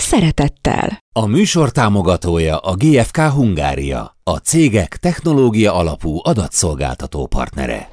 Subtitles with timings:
[0.00, 0.98] szeretettel.
[1.12, 7.88] A műsor támogatója a GFK Hungária, a cégek technológia alapú adatszolgáltató partnere.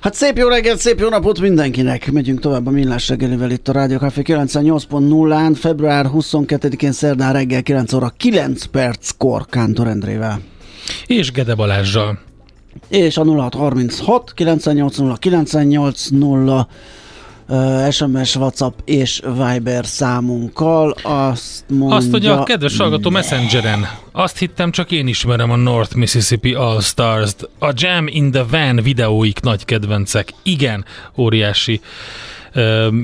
[0.00, 2.12] Hát szép jó reggelt, szép jó napot mindenkinek!
[2.12, 7.92] Megyünk tovább a Millás reggelivel itt a Rádió Café 98.0-án, február 22-én szerdán reggel 9
[7.92, 10.40] óra 9 perckor Kántor Endrével.
[11.06, 12.18] És Gede Balázsjal.
[12.88, 16.66] És a 0636 980 980
[17.90, 20.94] SMS, WhatsApp és Viber számunkkal.
[21.02, 21.96] Azt mondja...
[21.96, 23.88] Azt, hogy a kedves hallgató Messengeren.
[24.12, 27.48] Azt hittem, csak én ismerem a North Mississippi All Stars-t.
[27.58, 30.32] A Jam in the Van videóik nagy kedvencek.
[30.42, 30.84] Igen,
[31.16, 31.80] óriási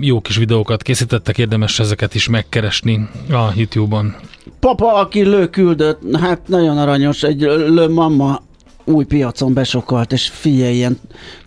[0.00, 4.14] jó kis videókat készítettek, érdemes ezeket is megkeresni a YouTube-on.
[4.60, 8.42] Papa, aki lő küldött, hát nagyon aranyos, egy lő mama
[8.86, 11.00] új piacon besokalt, és figyelj, ilyen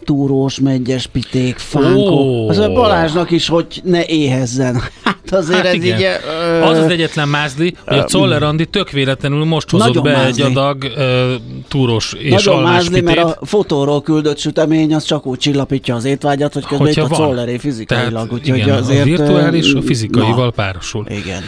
[0.04, 2.44] túrós, megyes, piték, fánkó.
[2.44, 2.50] Oh.
[2.50, 4.82] Az a Balázsnak is, hogy ne éhezzen.
[5.30, 6.00] Hát azért hát ez igen.
[6.00, 6.06] így...
[6.06, 6.62] Ö...
[6.62, 10.44] Az az egyetlen mázli, hogy a Czoller Andi tök véletlenül most hozott be mázli.
[10.44, 11.36] egy adag ö,
[11.68, 13.04] túrós és Nagyon mázli, pitét.
[13.04, 17.12] mert a fotóról küldött sütemény az csak úgy csillapítja az étvágyat, hogy közben Hogyha itt
[17.12, 18.28] a Czolleré fizikailag.
[18.28, 21.06] Tehát, igen, azért, a virtuális a fizikaival na, párosul.
[21.10, 21.44] Igen.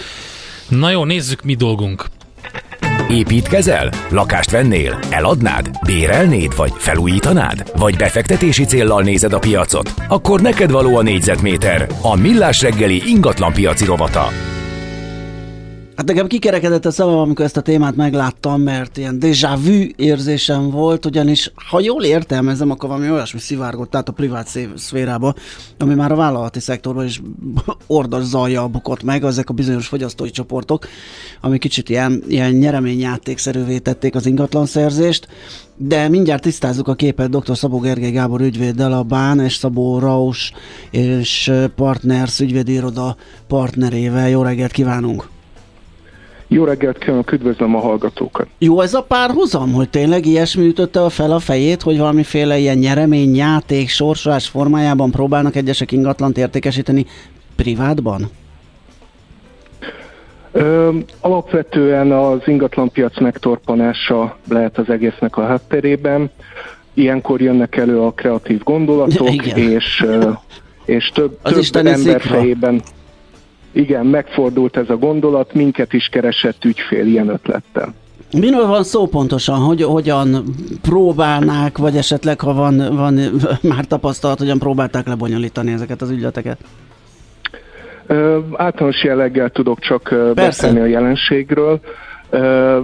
[0.67, 2.05] Na jó, nézzük mi dolgunk.
[3.11, 3.89] Építkezel?
[4.09, 4.99] Lakást vennél?
[5.09, 5.69] Eladnád?
[5.85, 6.55] Bérelnéd?
[6.55, 7.71] Vagy felújítanád?
[7.77, 9.93] Vagy befektetési céllal nézed a piacot?
[10.07, 11.87] Akkor neked való a négyzetméter.
[12.01, 14.27] A Millás reggeli ingatlan piaci rovata.
[15.95, 20.69] Hát nekem kikerekedett a szemem, amikor ezt a témát megláttam, mert ilyen déjà vu érzésem
[20.69, 25.33] volt, ugyanis ha jól értelmezem, akkor valami olyasmi szivárgott át a privát szférába,
[25.77, 27.21] ami már a vállalati szektorban is
[27.87, 30.87] ordas zajjal bukott meg, ezek a bizonyos fogyasztói csoportok,
[31.41, 35.27] ami kicsit ilyen, ilyen nyereményjátékszerűvé tették az ingatlanszerzést,
[35.75, 37.57] de mindjárt tisztázzuk a képet dr.
[37.57, 40.51] Szabó Gergely Gábor ügyvéddel, a Bán és Szabó Raus
[40.91, 43.15] és Partners ügyvédiroda
[43.47, 44.29] partnerével.
[44.29, 45.30] Jó reggelt kívánunk!
[46.53, 48.47] Jó reggelt kívánok, üdvözlöm a hallgatókat.
[48.57, 53.35] Jó ez a párhuzam, hogy tényleg ilyesmi ütötte fel a fejét, hogy valamiféle ilyen nyeremény,
[53.35, 57.05] játék, sorsolás formájában próbálnak egyesek ingatlant értékesíteni
[57.55, 58.29] privátban?
[60.51, 60.89] Ö,
[61.19, 66.31] alapvetően az ingatlanpiac megtorpanása lehet az egésznek a hátterében.
[66.93, 69.45] Ilyenkor jönnek elő a kreatív gondolatok,
[69.75, 70.05] és,
[70.85, 72.19] és több, több ember szikra.
[72.19, 72.81] fejében
[73.71, 77.93] igen, megfordult ez a gondolat, minket is keresett ügyfél ilyen ötlettel.
[78.37, 79.59] Miről van szó pontosan?
[79.59, 80.43] Hogy, hogyan
[80.81, 83.19] próbálnák, vagy esetleg, ha van, van
[83.75, 86.57] már tapasztalat, hogyan próbálták lebonyolítani ezeket az ügyleteket?
[88.07, 90.33] Ö, általános jelleggel tudok csak Persze.
[90.33, 91.79] beszélni a jelenségről.
[92.29, 92.79] Ö,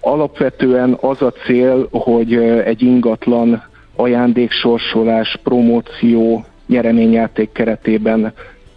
[0.00, 3.62] alapvetően az a cél, hogy egy ingatlan
[3.96, 8.32] ajándéksorsolás, promóció, nyereményjáték keretében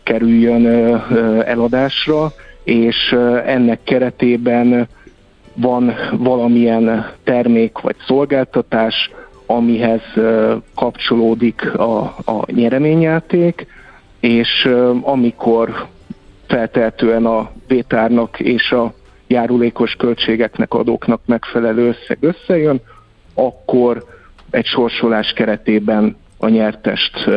[0.06, 0.66] kerüljön
[1.42, 2.32] eladásra,
[2.64, 4.88] és ennek keretében
[5.54, 9.12] van valamilyen termék vagy szolgáltatás,
[9.46, 10.02] amihez
[10.76, 13.68] kapcsolódik a, a nyereményjáték,
[14.20, 14.70] és
[15.02, 15.88] amikor
[16.48, 18.94] feltehetően a vétárnak és a
[19.28, 22.82] járulékos költségeknek, adóknak megfelelő összeg összejön,
[23.34, 24.04] akkor
[24.50, 27.30] egy sorsolás keretében a nyertest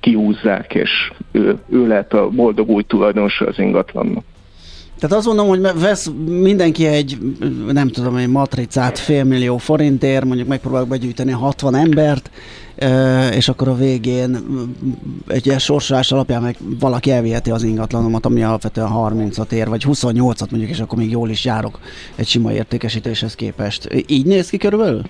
[0.00, 0.90] kiúzzák, és
[1.32, 4.24] ő, ő lehet a boldog új tulajdonosa az ingatlannak.
[5.00, 7.18] Tehát azt mondom, hogy vesz mindenki egy,
[7.72, 12.30] nem tudom, egy matricát félmillió forintért, mondjuk megpróbálok begyűjteni 60 embert,
[13.34, 14.38] és akkor a végén
[15.28, 20.50] egy ilyen sorsolás alapján meg valaki elviheti az ingatlanomat, ami alapvetően 30-at ér, vagy 28-at
[20.50, 21.78] mondjuk, és akkor még jól is járok
[22.14, 23.88] egy sima értékesítéshez képest.
[24.06, 25.02] Így néz ki körülbelül?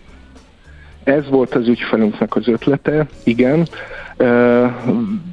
[1.04, 3.68] Ez volt az ügyfelünknek az ötlete, igen.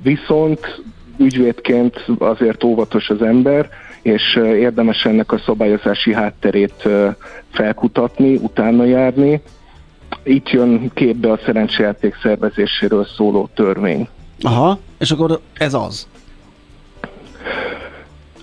[0.04, 0.82] Viszont
[1.18, 3.70] ügyvédként azért óvatos az ember,
[4.02, 6.90] és érdemes ennek a szabályozási hátterét
[7.50, 9.42] felkutatni, utána járni.
[10.24, 14.08] Itt jön képbe a szerencsejáték szervezéséről szóló törvény.
[14.42, 16.08] Aha, és akkor ez az?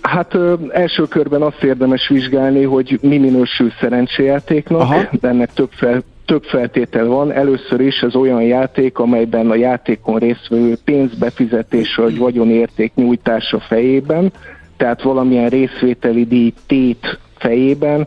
[0.02, 5.08] Hát ö, első körben azt érdemes vizsgálni, hogy mi minősül szerencsejátéknak, Aha.
[5.20, 7.32] de ennek több fel, több feltétel van.
[7.32, 14.32] Először is ez olyan játék, amelyben a játékon résztvevő pénzbefizetése vagy vagyonérték nyújtása fejében
[14.76, 18.06] tehát valamilyen részvételi díj tét fejében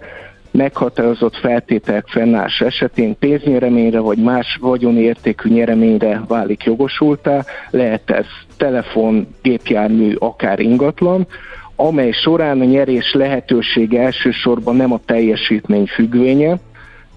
[0.52, 8.26] meghatározott feltételek fennállás esetén pénznyereményre vagy más vagyonértékű nyereményre válik jogosultá, lehet ez
[8.58, 11.28] telefon, gépjármű, akár ingatlan,
[11.76, 16.58] amely során a nyerés lehetősége elsősorban nem a teljesítmény függvénye,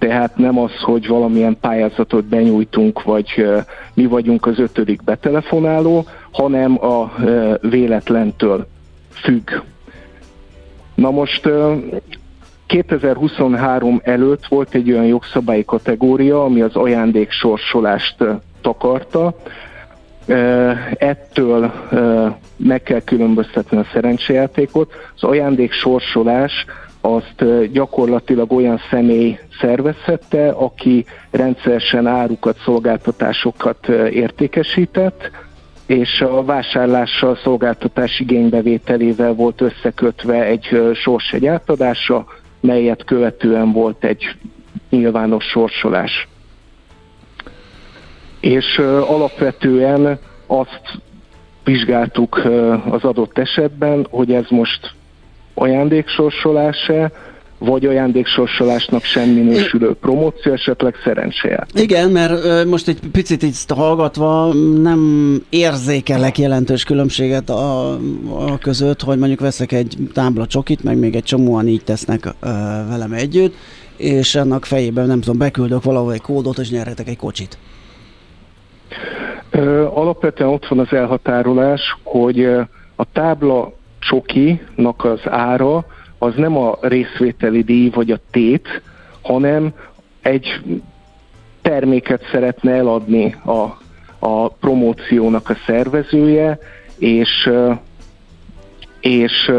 [0.00, 3.46] tehát nem az, hogy valamilyen pályázatot benyújtunk, vagy
[3.94, 7.12] mi vagyunk az ötödik betelefonáló, hanem a
[7.60, 8.66] véletlentől
[9.10, 9.50] függ.
[10.94, 11.48] Na most
[12.66, 18.24] 2023 előtt volt egy olyan jogszabályi kategória, ami az ajándéksorsolást
[18.60, 19.36] takarta.
[20.94, 21.72] Ettől
[22.56, 24.92] meg kell különböztetni a szerencsejátékot.
[25.14, 26.64] Az ajándéksorsolás
[27.00, 35.30] azt gyakorlatilag olyan személy szervezhette, aki rendszeresen árukat, szolgáltatásokat értékesített,
[35.86, 42.26] és a vásárlással, szolgáltatás igénybevételével volt összekötve egy sorsegy átadása,
[42.60, 44.36] melyet követően volt egy
[44.90, 46.28] nyilvános sorsolás.
[48.40, 51.00] És alapvetően azt
[51.64, 52.36] vizsgáltuk
[52.90, 54.94] az adott esetben, hogy ez most
[55.60, 57.10] ajándéksorsolás-e,
[57.58, 61.66] vagy ajándéksorsolásnak sem minősülő promóció, esetleg szerencséje.
[61.74, 64.52] Igen, mert most egy picit így hallgatva
[64.82, 65.00] nem
[65.50, 67.92] érzékelek jelentős különbséget a,
[68.38, 72.48] a között, hogy mondjuk veszek egy tábla csokit, meg még egy csomóan így tesznek ö,
[72.88, 73.54] velem együtt,
[73.96, 77.58] és annak fejében nem tudom, beküldök valahol egy kódot, és nyerhetek egy kocsit.
[79.50, 82.44] Ö, alapvetően ott van az elhatárolás, hogy
[82.96, 85.84] a tábla csokinak az ára
[86.18, 88.82] az nem a részvételi díj vagy a tét,
[89.22, 89.72] hanem
[90.22, 90.60] egy
[91.62, 93.78] terméket szeretne eladni a,
[94.18, 96.58] a promóciónak a szervezője,
[96.98, 97.50] és,
[99.00, 99.52] és,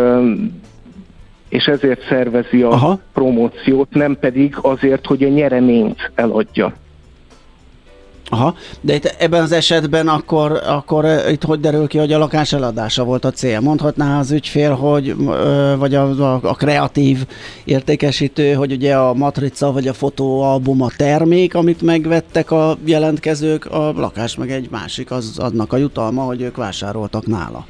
[1.49, 2.99] és ezért szervezi a Aha.
[3.13, 6.73] promóciót, nem pedig azért, hogy a nyereményt eladja.
[8.33, 12.53] Aha, de itt ebben az esetben akkor, akkor itt hogy derül ki, hogy a lakás
[12.53, 13.59] eladása volt a cél?
[13.59, 15.15] Mondhatná az ügyfél, hogy,
[15.77, 17.25] vagy a, a, a kreatív
[17.63, 23.91] értékesítő, hogy ugye a matrica vagy a fotóalbum a termék, amit megvettek a jelentkezők, a
[23.91, 27.65] lakás meg egy másik, az adnak a jutalma, hogy ők vásároltak nála.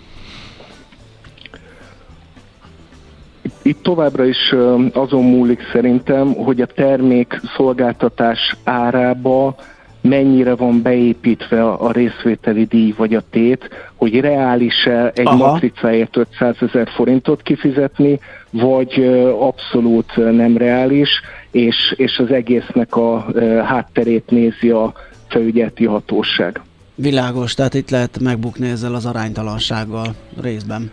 [3.61, 4.55] Itt továbbra is
[4.93, 9.55] azon múlik szerintem, hogy a termék szolgáltatás árába
[10.01, 15.35] mennyire van beépítve a részvételi díj vagy a tét, hogy reális-e egy Aha.
[15.35, 18.19] matricáért 500 ezer forintot kifizetni,
[18.49, 19.03] vagy
[19.39, 21.09] abszolút nem reális,
[21.51, 23.25] és, és az egésznek a
[23.63, 24.93] hátterét nézi a
[25.27, 26.61] felügyeleti hatóság.
[26.95, 30.91] Világos, tehát itt lehet megbukni ezzel az aránytalansággal részben.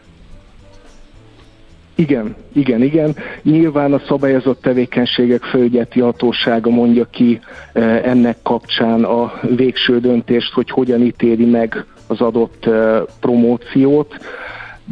[1.98, 3.16] Igen, igen, igen.
[3.42, 7.40] Nyilván a szabályozott tevékenységek felügyeti hatósága mondja ki
[7.72, 14.14] eh, ennek kapcsán a végső döntést, hogy hogyan ítéli meg az adott eh, promóciót,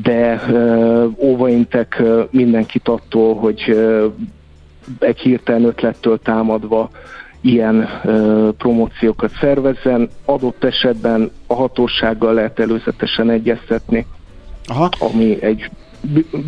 [0.03, 3.79] de eh, óvaintek mindenkit attól, hogy
[4.99, 6.91] egy hirtelen ötlettől támadva
[7.41, 7.89] ilyen
[8.59, 10.09] promóciókat szervezzen.
[10.25, 14.07] Adott esetben a hatósággal lehet előzetesen egyeztetni,
[14.67, 14.89] Aha.
[14.99, 15.71] ami egy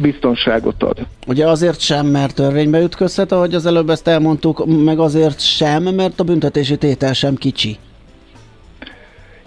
[0.00, 1.06] biztonságot ad.
[1.26, 6.20] Ugye azért sem, mert törvénybe ütközhet, ahogy az előbb ezt elmondtuk, meg azért sem, mert
[6.20, 7.76] a büntetési tétel sem kicsi.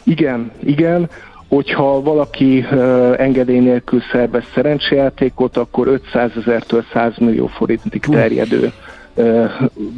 [0.03, 1.09] Igen, igen.
[1.47, 8.71] Hogyha valaki uh, engedély nélkül szervez szerencsejátékot, akkor 500 ezertől 100 millió forintig terjedő
[9.13, 9.51] uh,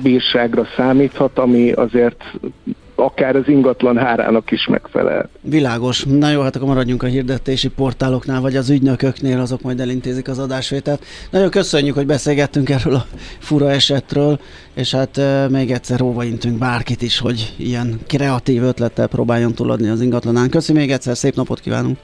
[0.04, 2.24] bírságra számíthat, ami azért
[2.96, 5.30] akár az ingatlan hárának is megfelel.
[5.42, 6.04] Világos.
[6.04, 10.40] Na jó, hát akkor maradjunk a hirdetési portáloknál, vagy az ügynököknél, azok majd elintézik az
[10.40, 11.06] adásvételt.
[11.32, 13.06] Nagyon köszönjük, hogy beszélgettünk erről a
[13.40, 14.40] fura esetről,
[14.74, 20.02] és hát e, még egyszer óvaintünk bárkit is, hogy ilyen kreatív ötlettel próbáljon túladni az
[20.02, 20.50] ingatlanán.
[20.50, 21.98] Köszönjük még egyszer, szép napot kívánunk!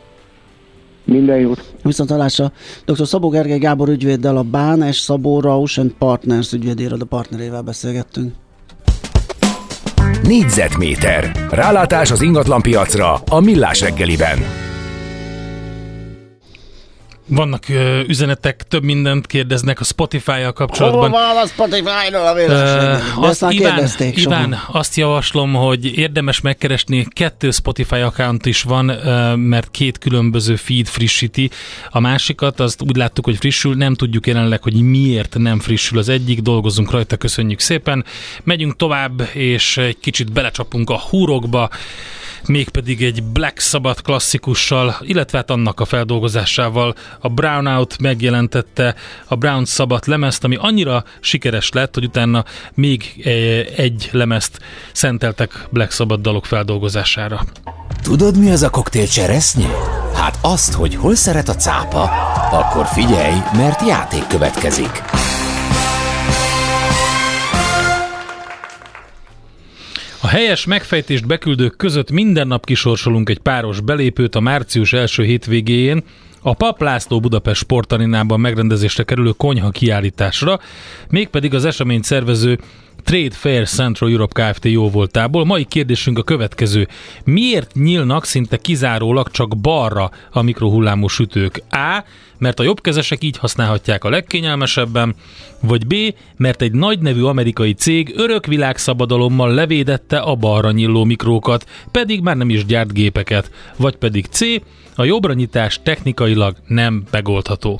[1.04, 1.74] Minden jót!
[1.84, 2.52] Viszont hallásra
[2.86, 3.08] dr.
[3.08, 8.34] Szabó Gergely Gábor ügyvéddel a Bán és Szabó Rausch Partners ügyvédéről a partnerével beszélgettünk.
[10.30, 11.48] Négyzetméter.
[11.50, 14.69] Rálátás az ingatlanpiacra a Millás reggeliben.
[17.30, 21.10] Vannak ö, üzenetek, több mindent kérdeznek a Spotify-jal kapcsolatban.
[21.10, 27.52] Hol van a Spotify-ról a uh, azt Iván, Iván, azt javaslom, hogy érdemes megkeresni, kettő
[27.52, 31.50] Spotify account is van, uh, mert két különböző feed frissíti.
[31.90, 36.10] A másikat, azt úgy láttuk, hogy frissül, nem tudjuk jelenleg, hogy miért nem frissül az
[36.10, 38.06] egyik, dolgozunk rajta, köszönjük szépen.
[38.44, 41.70] Megyünk tovább, és egy kicsit belecsapunk a húrokba
[42.48, 48.96] mégpedig egy Black Sabbath klasszikussal, illetve hát annak a feldolgozásával a Brownout megjelentette
[49.28, 53.22] a Brown Sabbath lemezt, ami annyira sikeres lett, hogy utána még
[53.78, 54.60] egy lemezt
[54.92, 57.46] szenteltek Black Sabbath dalok feldolgozására.
[58.04, 59.68] Tudod, mi az a koktél cseresznyi?
[60.14, 62.04] Hát azt, hogy hol szeret a cápa,
[62.52, 65.04] akkor figyelj, mert játék következik.
[70.30, 76.04] Helyes megfejtést beküldők között minden nap kisorsolunk egy páros belépőt a március első hétvégéjén
[76.42, 80.60] a Pap László Budapest sportarinában megrendezésre kerülő konyha kiállításra,
[81.10, 82.60] mégpedig az eseményt szervező
[83.04, 84.66] Trade Fair Central Europe Kft.
[84.66, 85.46] jó voltából.
[85.46, 86.88] Mai kérdésünk a következő.
[87.24, 91.62] Miért nyílnak szinte kizárólag csak balra a mikrohullámú sütők?
[91.70, 92.04] A.
[92.38, 95.16] Mert a jobbkezesek így használhatják a legkényelmesebben,
[95.62, 95.96] vagy B.
[96.38, 102.38] Mert egy nagy nevű amerikai cég örök világszabadalommal levédette a balra nyíló mikrókat, pedig már
[102.38, 104.42] nem is gyárt gépeket, vagy pedig C.
[105.00, 105.36] A jobbra
[105.84, 107.80] technikailag nem megoldható.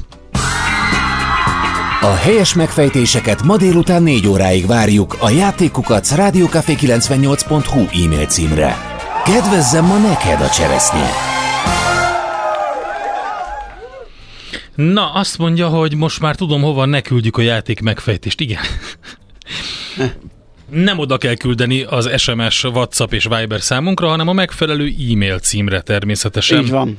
[2.02, 8.78] A helyes megfejtéseket ma délután 4 óráig várjuk a játékukat rádiókafé98.hu e-mail címre.
[9.26, 11.10] Kedvezzem ma neked a cseresznye!
[14.76, 18.40] Na, azt mondja, hogy most már tudom, hova ne küldjük a játék megfejtést.
[18.40, 18.62] Igen.
[20.70, 25.82] Nem oda kell küldeni az SMS, WhatsApp és Viber számunkra, hanem a megfelelő e-mail címre
[25.82, 26.62] természetesen.
[26.62, 26.98] Így van.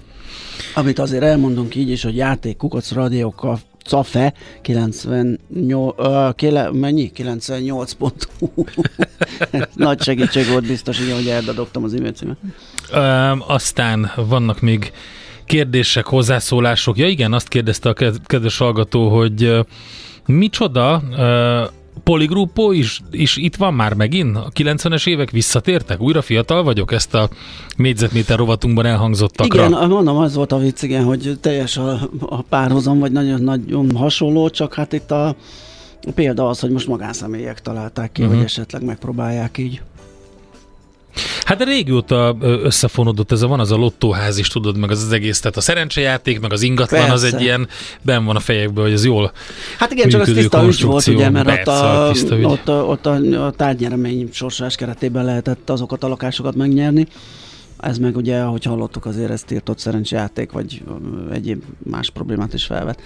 [0.74, 7.10] Amit azért elmondunk így is, hogy játék kukac rádiókkal Cafe 98, uh, kéle, mennyi?
[7.10, 8.28] 98 pont.
[9.74, 12.36] Nagy segítség volt biztos, igen, hogy eldadogtam az e-mail címet.
[12.92, 14.92] Uh, aztán vannak még
[15.44, 16.98] kérdések, hozzászólások.
[16.98, 19.64] Ja igen, azt kérdezte a kedves hallgató, hogy uh,
[20.26, 24.36] micsoda uh, Poligruppo is, is itt van már megint?
[24.36, 26.00] A 90-es évek visszatértek?
[26.00, 26.92] Újra fiatal vagyok?
[26.92, 27.28] Ezt a
[27.76, 29.66] négyzetméter rovatunkban elhangzottakra.
[29.66, 33.96] Igen, mondom, az volt a vicc, igen, hogy teljes a, a párhozam, vagy nagyon, nagyon
[33.96, 35.26] hasonló, csak hát itt a,
[36.06, 38.36] a példa az, hogy most magánszemélyek találták ki, uh-huh.
[38.36, 39.82] hogy esetleg megpróbálják így.
[41.44, 45.40] Hát régóta összefonódott ez a van az a lottóház is, tudod, meg az, az egész,
[45.40, 47.14] tehát a szerencsejáték, meg az ingatlan Persze.
[47.14, 47.68] az egy ilyen,
[48.02, 49.32] ben van a fejekből, hogy ez jól
[49.78, 53.06] Hát igen, csak az tiszta ügy volt, ugye, mert Persze, ott, a, ott, a, ott
[53.06, 57.06] a, a tárgyeremény sorsolás keretében lehetett azokat a lakásokat megnyerni.
[57.78, 60.82] Ez meg ugye, ahogy hallottuk, azért ez tiltott szerencsejáték, vagy
[61.32, 63.00] egyéb más problémát is felvet.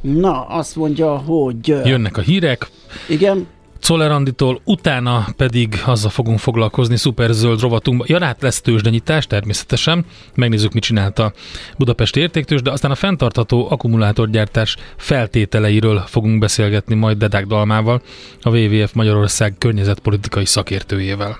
[0.00, 1.66] Na, azt mondja, hogy...
[1.66, 2.70] Jönnek a hírek.
[3.08, 3.46] Igen.
[3.80, 8.06] Czoller Anditól, utána pedig azzal fogunk foglalkozni szuper zöld rovatunkban.
[8.10, 11.32] Ja, hát lesz tőzsdenyítás természetesen, megnézzük, mit csinált a
[11.78, 18.02] Budapesti értéktős, de aztán a fenntartható akkumulátorgyártás feltételeiről fogunk beszélgetni majd Dedák Dalmával,
[18.42, 21.38] a WWF Magyarország környezetpolitikai szakértőjével.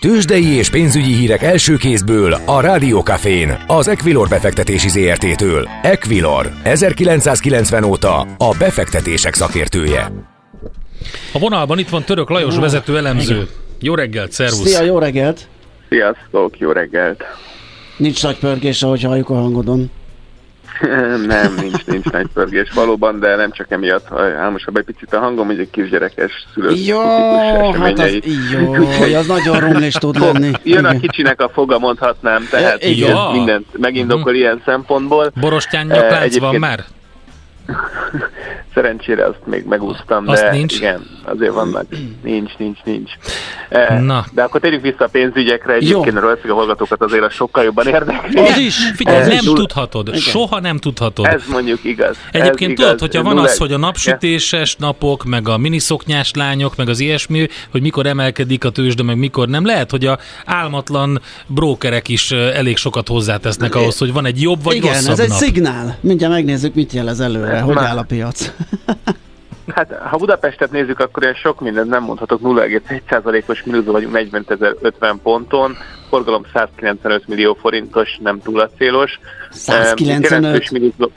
[0.00, 5.68] Tőzsdei és pénzügyi hírek első kézből a Rádiókafén, az Equilor befektetési ZRT-től.
[5.82, 10.35] Equilor, 1990 óta a befektetések szakértője.
[11.32, 13.34] A vonalban itt van Török Lajos vezető elemző.
[13.34, 13.48] Igen.
[13.80, 14.68] Jó reggelt, szervusz!
[14.68, 15.48] Szia, jó reggelt!
[15.88, 17.24] Sziasztok, jó reggelt!
[17.96, 19.90] Nincs nagy pörgés, ahogy halljuk a hangodon.
[21.26, 25.46] nem, nincs, nincs nagy pörgés valóban, de nem csak emiatt álmosabb egy picit a hangom,
[25.46, 27.00] hogy egy kisgyerekes szülők Jó,
[27.72, 28.18] hát az,
[28.52, 28.72] jó,
[29.20, 30.50] az nagyon rumlis tud lenni.
[30.62, 33.16] Jön a kicsinek a foga, mondhatnám, tehát igen.
[33.32, 34.38] mindent megindokol uh-huh.
[34.38, 35.32] ilyen szempontból.
[35.40, 36.84] Borostyán nyaklánc van már?
[38.76, 40.76] Szerencsére azt még megúsztam, azt de nincs?
[40.76, 41.84] igen, azért vannak.
[42.22, 43.10] Nincs, nincs, nincs.
[43.68, 44.24] Eh, Na.
[44.32, 48.40] De akkor térjünk vissza a pénzügyekre, egyébként a a hallgatókat azért a sokkal jobban érdekli.
[48.40, 49.42] Az is, figyelj, ez nem is.
[49.42, 50.20] tudhatod, igen.
[50.20, 51.26] soha nem tudhatod.
[51.26, 52.16] Ez mondjuk igaz.
[52.32, 53.00] Egyébként ez tudod, igaz.
[53.00, 57.82] hogyha van az, hogy a napsütéses napok, meg a miniszoknyás lányok, meg az ilyesmi, hogy
[57.82, 62.76] mikor emelkedik a tőzsde, meg mikor nem, lehet, hogy a álmatlan brókerek is eh, elég
[62.76, 65.38] sokat hozzátesznek ahhoz, hogy van egy jobb vagy Igen, rosszabb ez egy nap.
[65.38, 65.96] szignál.
[66.00, 68.52] Mindjárt megnézzük, mit jelez előre, hogy áll a piac.
[69.74, 72.40] Hát, ha Budapestet nézzük, akkor ez sok mindent nem mondhatok.
[72.42, 75.76] 0,1%-os mínuszban vagyunk 40.050 ponton,
[76.08, 79.20] forgalom 195 millió forintos, nem túl a célos.
[79.50, 80.70] 195?
[80.70, 81.10] Mínuszban...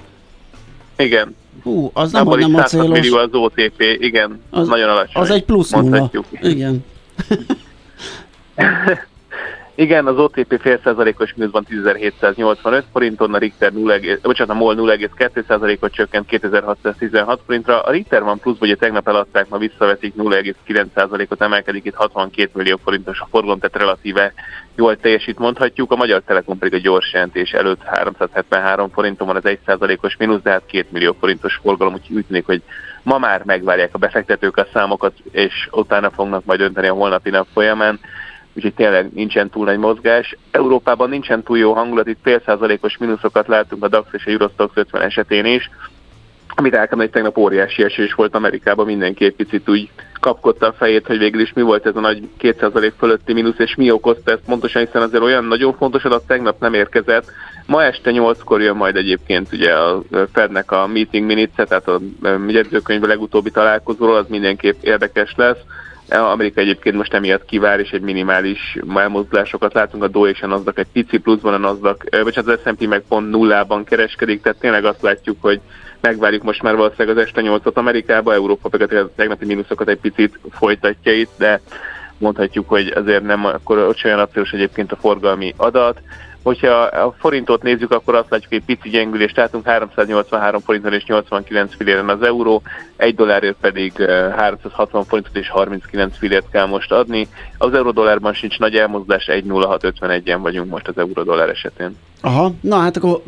[0.98, 1.36] Igen.
[1.63, 3.00] Hú, az nem, hogy nem a célos.
[3.00, 5.22] millió az OTP, igen, az, nagyon alacsony.
[5.22, 6.12] Az egy plusz nulla.
[6.41, 6.86] Igen.
[9.79, 15.81] Igen, az OTP fél százalékos mínuszban 10.785 forinton, a Richter 0, bocsánat, a MOL 0,2
[15.81, 17.81] ot csökkent 2616 forintra.
[17.81, 22.79] A Richter van plusz, ugye tegnap eladták, ma visszavetik 0,9 ot emelkedik itt 62 millió
[22.83, 24.33] forintos a forgalom, tehát relatíve
[24.75, 25.91] jól teljesít mondhatjuk.
[25.91, 29.59] A Magyar Telekom pedig a gyors jelentés előtt 373 forinton van az 1
[30.01, 32.62] os mínusz, de hát 2 millió forintos forgalom, úgyhogy úgy tűnik, hogy
[33.03, 37.48] ma már megvárják a befektetők a számokat, és utána fognak majd dönteni a holnapi nap
[37.53, 38.00] folyamán
[38.60, 40.36] úgyhogy tényleg nincsen túl nagy mozgás.
[40.51, 44.72] Európában nincsen túl jó hangulat, itt fél százalékos mínuszokat látunk a DAX és a Eurostox
[44.75, 45.70] 50 esetén is,
[46.56, 49.89] amit el kell, hogy tegnap óriási esés volt Amerikában, mindenki egy picit úgy
[50.20, 53.75] kapkodta a fejét, hogy végül is mi volt ez a nagy 2% fölötti mínusz, és
[53.75, 57.32] mi okozta ezt pontosan, hiszen azért olyan nagyon fontos adat tegnap nem érkezett.
[57.66, 60.01] Ma este 8-kor jön majd egyébként ugye a
[60.34, 62.00] Fednek a meeting minutes tehát a
[62.48, 65.60] jegyzőkönyv legutóbbi találkozóról, az mindenképp érdekes lesz.
[66.10, 70.80] Amerika egyébként most emiatt kivár, és egy minimális elmozdulásokat látunk, a Dow és a Nasdaq
[70.80, 75.01] egy pici pluszban, a Nasdaq, vagy az S&P meg pont nullában kereskedik, tehát tényleg azt
[75.01, 75.60] látjuk, hogy
[76.01, 80.39] megvárjuk most már valószínűleg az este 8-at Amerikába, Európa pedig a tegnapi mínuszokat egy picit
[80.51, 81.62] folytatja itt, de
[82.18, 86.01] mondhatjuk, hogy azért nem akkor ott olyan acélos egyébként a forgalmi adat.
[86.43, 91.05] Hogyha a forintot nézzük, akkor azt látjuk, hogy egy pici gyengülést látunk, 383 forinton és
[91.05, 92.62] 89 filléren az euró,
[92.96, 93.93] egy dollárért pedig
[94.36, 97.27] 360 forintot és 39 fillért kell most adni.
[97.58, 101.98] Az euró-dollárban sincs nagy elmozdulás, 1.0651-en vagyunk most az euró-dollár esetén.
[102.22, 103.22] Aha, na hát akkor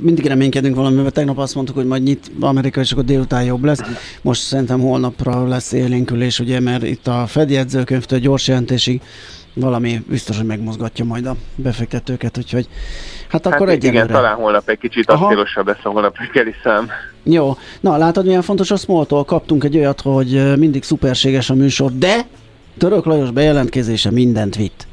[0.00, 1.10] mindig reménykedünk valamivel.
[1.10, 3.80] Tegnap azt mondtuk, hogy majd nyit Amerika, és akkor délután jobb lesz.
[4.22, 9.00] Most szerintem holnapra lesz élénkülés, ugye, mert itt a Fed jegyzőkönyvtől gyors jelentésig
[9.60, 12.68] valami biztos, hogy megmozgatja majd a befektetőket, úgyhogy
[13.28, 16.88] hát akkor hát Igen, talán holnap egy kicsit aktívosabb lesz a holnap reggeli szám.
[17.22, 21.92] Jó, na látod milyen fontos a small kaptunk egy olyat, hogy mindig szuperséges a műsor,
[21.92, 22.26] de
[22.78, 24.86] Török Lajos bejelentkezése mindent vitt.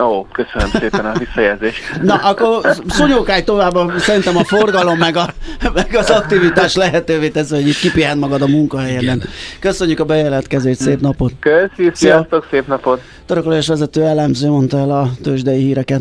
[0.00, 2.00] Ó, köszönöm szépen a visszajelzést.
[2.02, 5.28] Na, akkor szonyókáj tovább, szerintem a forgalom meg, a,
[5.74, 9.22] meg az aktivitás lehetővé tesz, hogy itt kipihen magad a munkahelyen.
[9.60, 11.32] Köszönjük a bejelentkezést, szép napot!
[11.40, 13.00] Köszi, sziasztok, szép napot!
[13.26, 16.00] Törökölés vezető elemző mondta el a tőzsdei híreket.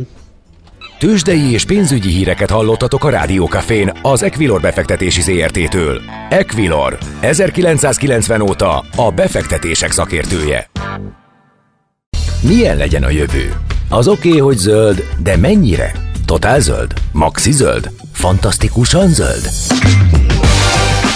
[1.00, 6.02] Tőzsdei és pénzügyi híreket hallottatok a Rádiókafén az Equilor befektetési ZRT-től.
[6.30, 10.70] Equilor, 1990 óta a befektetések szakértője.
[12.42, 13.54] Milyen legyen a jövő?
[13.92, 15.92] Az oké, okay, hogy zöld, de mennyire?
[16.26, 16.94] Totál zöld?
[17.12, 17.90] Maxi zöld?
[18.12, 19.50] Fantasztikusan zöld?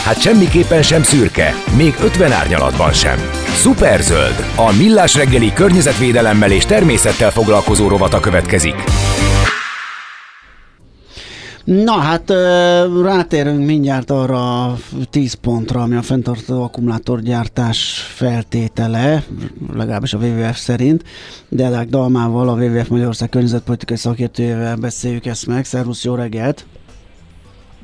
[0.04, 3.18] Hát semmiképpen sem szürke, még 50 árnyalatban sem.
[3.56, 8.76] Szuperzöld, a millás reggeli környezetvédelemmel és természettel foglalkozó rovata következik.
[11.64, 12.30] Na hát
[13.02, 14.78] rátérünk mindjárt arra a
[15.10, 19.24] 10 pontra, ami a fenntartó akkumulátorgyártás feltétele,
[19.74, 21.04] legalábbis a WWF szerint.
[21.50, 25.66] Delák Dalmával, a WWF Magyarország környezetpolitikai szakértőjével beszéljük ezt meg.
[25.66, 26.66] Szervusz, jó reggelt!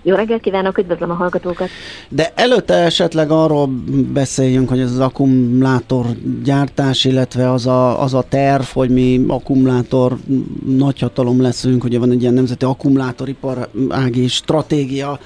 [0.03, 1.69] Jó reggelt kívánok, üdvözlöm a hallgatókat!
[2.09, 3.69] De előtte esetleg arról
[4.13, 10.17] beszéljünk, hogy ez az akkumulátorgyártás, illetve az a, az a terv, hogy mi akkumulátor
[10.65, 15.19] nagyhatalom leszünk, ugye van egy ilyen nemzeti akkumulátoriparági stratégia,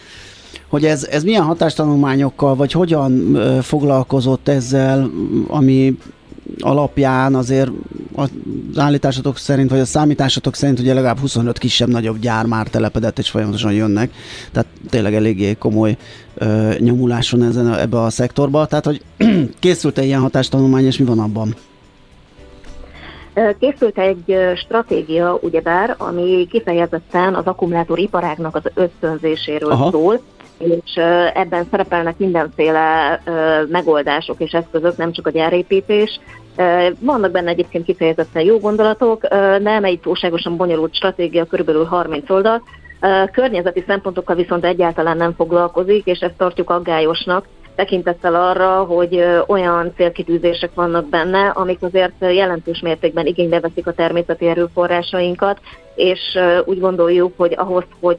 [0.68, 5.10] hogy ez, ez milyen hatástanulmányokkal, vagy hogyan foglalkozott ezzel,
[5.48, 5.98] ami
[6.60, 7.72] alapján azért
[8.16, 8.30] az
[8.76, 13.74] állításatok szerint, vagy a számításatok szerint ugye legalább 25 kisebb-nagyobb gyár már telepedett, és folyamatosan
[13.74, 14.12] jönnek.
[14.52, 15.98] Tehát tényleg eléggé komoly
[16.34, 18.66] ö, nyomuláson ezen a, ebbe a szektorba.
[18.66, 19.02] Tehát, hogy
[19.60, 21.56] készült-e ilyen hatástanulmány, és mi van abban?
[23.60, 29.92] Készült egy stratégia, ugyebár, ami kifejezetten az akkumulátoriparágnak az ösztönzéséről Aha.
[29.92, 30.22] szól,
[30.66, 30.96] és
[31.34, 33.20] ebben szerepelnek mindenféle
[33.68, 36.20] megoldások és eszközök, nem csak a gyárépítés.
[37.00, 42.64] Vannak benne egyébként kifejezetten jó gondolatok, nem egy túlságosan bonyolult stratégia, körülbelül 30 oldal.
[43.32, 50.74] Környezeti szempontokkal viszont egyáltalán nem foglalkozik, és ezt tartjuk aggályosnak, tekintettel arra, hogy olyan célkitűzések
[50.74, 55.60] vannak benne, amik azért jelentős mértékben igénybe veszik a természeti erőforrásainkat,
[55.96, 58.18] és úgy gondoljuk, hogy ahhoz, hogy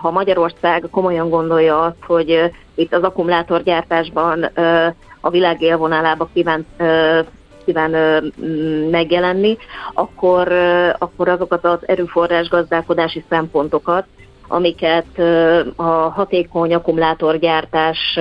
[0.00, 4.50] ha, Magyarország komolyan gondolja azt, hogy itt az akkumulátorgyártásban
[5.20, 6.66] a világ élvonalába kíván
[7.64, 8.22] kíván
[8.90, 9.56] megjelenni,
[9.94, 10.52] akkor,
[10.98, 14.04] akkor azokat az erőforrás gazdálkodási szempontokat,
[14.48, 15.18] amiket
[15.76, 18.18] a hatékony akkumulátorgyártás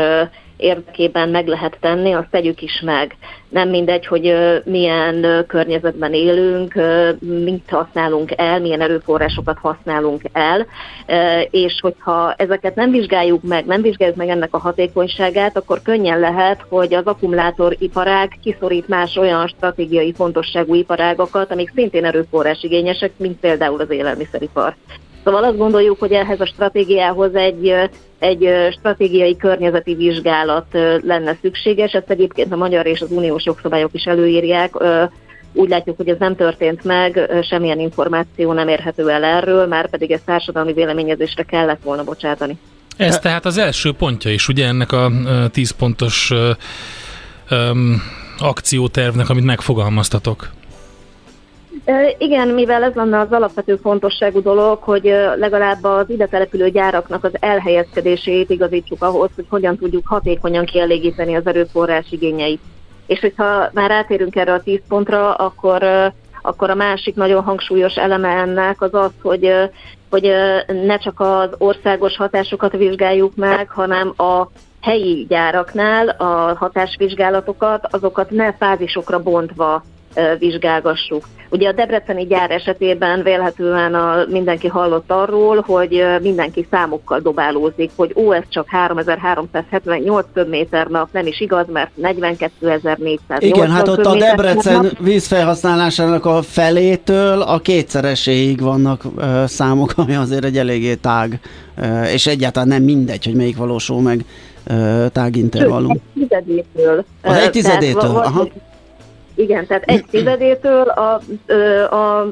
[0.58, 3.16] érdekében meg lehet tenni, azt tegyük is meg.
[3.50, 4.34] Nem mindegy, hogy
[4.66, 6.74] milyen környezetben élünk,
[7.20, 10.66] mit használunk el, milyen erőforrásokat használunk el,
[11.50, 16.66] és hogyha ezeket nem vizsgáljuk meg, nem vizsgáljuk meg ennek a hatékonyságát, akkor könnyen lehet,
[16.70, 23.90] hogy az akkumulátoriparág kiszorít más olyan stratégiai fontosságú iparágakat, amik szintén erőforrásigényesek, mint például az
[23.90, 24.76] élelmiszeripar.
[25.28, 27.74] Szóval azt gondoljuk, hogy ehhez a stratégiához egy,
[28.20, 30.66] egy stratégiai környezeti vizsgálat
[31.04, 31.92] lenne szükséges.
[31.92, 34.74] Ezt egyébként a magyar és az uniós jogszabályok is előírják.
[35.54, 40.12] Úgy látjuk, hogy ez nem történt meg, semmilyen információ nem érhető el erről, már pedig
[40.12, 42.58] ezt társadalmi véleményezésre kellett volna bocsátani.
[42.98, 45.12] Ez tehát az első pontja is, ugye ennek a
[45.52, 46.32] 10 pontos
[47.52, 48.02] um,
[48.38, 50.50] akciótervnek, amit megfogalmaztatok.
[52.18, 55.04] Igen, mivel ez lenne az alapvető fontosságú dolog, hogy
[55.36, 61.48] legalább az ide települő gyáraknak az elhelyezkedését igazítsuk ahhoz, hogy hogyan tudjuk hatékonyan kielégíteni az
[61.48, 62.62] erőforrás igényeit.
[63.06, 65.84] És hogyha már átérünk erre a 10 pontra, akkor,
[66.42, 69.54] akkor a másik nagyon hangsúlyos eleme ennek az az, hogy,
[70.10, 70.32] hogy
[70.68, 74.48] ne csak az országos hatásokat vizsgáljuk meg, hanem a
[74.82, 79.84] helyi gyáraknál a hatásvizsgálatokat, azokat ne fázisokra bontva
[80.40, 81.24] vizsgálgassuk.
[81.50, 88.14] Ugye a Debreceni gyár esetében vélhetően a, mindenki hallott arról, hogy mindenki számokkal dobálózik, hogy
[88.16, 93.18] ó, ez csak 3378 köbméter nap, nem is igaz, mert 42.400.
[93.40, 95.00] Igen, hát ott a Debrecen nap.
[95.00, 101.40] vízfelhasználásának a felétől a kétszereséig vannak uh, számok, ami azért egy eléggé tág,
[101.78, 104.26] uh, és egyáltalán nem mindegy, hogy melyik valósul meg
[105.12, 105.92] tágintervallum.
[105.92, 107.06] Egy tizedétől.
[107.22, 108.48] Az egy tizedétől, aha.
[109.38, 111.22] Igen, tehát egy tizedétől a,
[111.92, 112.28] a, a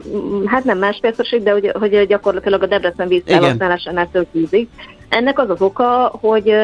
[0.45, 4.67] hát nem másfélszerség, de hogy, hogy gyakorlatilag a Debrecen vízfelhasználásánál több vízig.
[5.09, 6.55] Ennek az az oka, hogy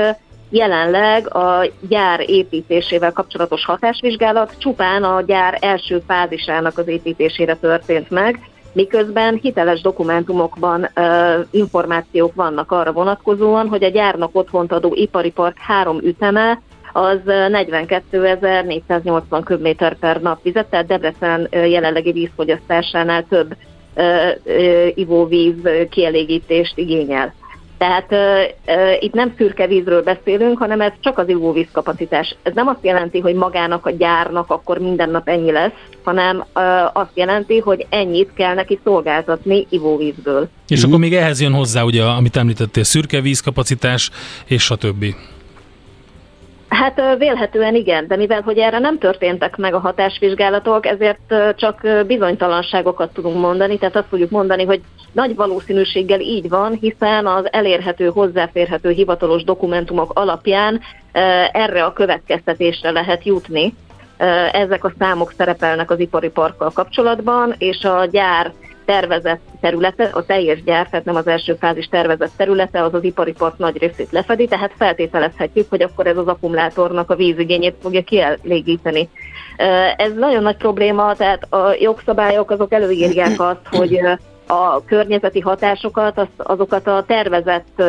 [0.49, 8.39] jelenleg a gyár építésével kapcsolatos hatásvizsgálat csupán a gyár első fázisának az építésére történt meg,
[8.73, 15.58] miközben hiteles dokumentumokban uh, információk vannak arra vonatkozóan, hogy a gyárnak otthont adó ipari park
[15.58, 16.62] három üteme
[16.93, 23.56] az 42.480 köbméter per nap vizet, tehát Debrecen jelenlegi vízfogyasztásánál több
[24.95, 25.56] ivóvíz
[25.89, 27.34] kielégítést igényel.
[27.82, 32.36] Tehát uh, itt nem szürke vízről beszélünk, hanem ez csak az ivóvíz kapacitás.
[32.43, 35.71] Ez nem azt jelenti, hogy magának a gyárnak akkor minden nap ennyi lesz,
[36.04, 40.49] hanem uh, azt jelenti, hogy ennyit kell neki szolgáltatni ivóvízből.
[40.67, 44.10] És akkor még ehhez jön hozzá, ugye, amit említettél, szürke vízkapacitás,
[44.45, 45.15] és a többi.
[46.72, 53.14] Hát vélhetően igen, de mivel hogy erre nem történtek meg a hatásvizsgálatok, ezért csak bizonytalanságokat
[53.14, 54.82] tudunk mondani, tehát azt fogjuk mondani, hogy
[55.12, 60.82] nagy valószínűséggel így van, hiszen az elérhető, hozzáférhető hivatalos dokumentumok alapján
[61.52, 63.74] erre a következtetésre lehet jutni.
[64.52, 68.52] Ezek a számok szerepelnek az ipari parkkal kapcsolatban, és a gyár
[68.86, 73.32] tervezett területe, a teljes gyár, tehát nem az első fázis tervezett területe, az az ipari
[73.32, 79.10] park nagy részét lefedi, tehát feltételezhetjük, hogy akkor ez az akkumulátornak a vízigényét fogja kielégíteni.
[79.98, 84.00] Ez nagyon nagy probléma, tehát a jogszabályok azok előírják azt, hogy
[84.48, 87.84] a környezeti hatásokat, azokat a tervezett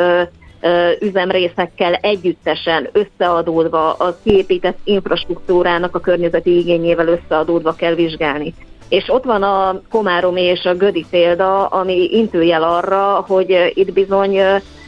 [1.00, 8.54] üzemrészekkel együttesen összeadódva, a kiépített infrastruktúrának a környezeti igényével összeadódva kell vizsgálni.
[8.92, 14.38] És ott van a Komárom és a Gödi példa, ami intőjel arra, hogy itt bizony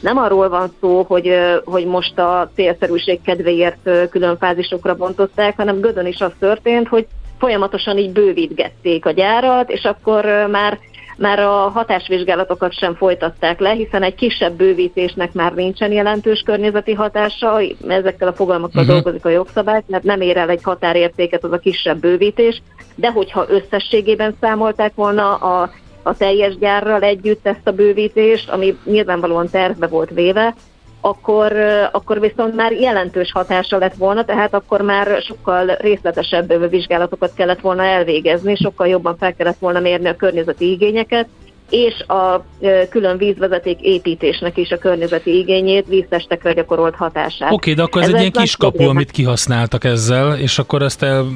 [0.01, 1.31] nem arról van szó, hogy,
[1.65, 7.07] hogy most a célszerűség kedvéért külön fázisokra bontották, hanem Gödön is az történt, hogy
[7.39, 10.79] folyamatosan így bővítgették a gyárat, és akkor már
[11.17, 17.61] már a hatásvizsgálatokat sem folytatták le, hiszen egy kisebb bővítésnek már nincsen jelentős környezeti hatása,
[17.89, 18.95] ezekkel a fogalmakkal uh-huh.
[18.95, 22.63] dolgozik a jogszabály, mert nem ér el egy határértéket az a kisebb bővítés,
[22.95, 25.71] de hogyha összességében számolták volna a,
[26.03, 30.55] a teljes gyárral együtt ezt a bővítést, ami nyilvánvalóan tervbe volt véve,
[31.01, 31.53] akkor,
[31.93, 37.83] akkor viszont már jelentős hatása lett volna, tehát akkor már sokkal részletesebb vizsgálatokat kellett volna
[37.83, 41.29] elvégezni, sokkal jobban fel kellett volna mérni a környezeti igényeket,
[41.75, 42.45] és a
[42.91, 47.53] külön vízvezeték építésnek is a környezeti igényét, víztestekre gyakorolt hatását.
[47.53, 48.91] Oké, okay, de akkor ez, ez egy ilyen kiskapu, probléma.
[48.91, 51.27] amit kihasználtak ezzel, és akkor ezt el,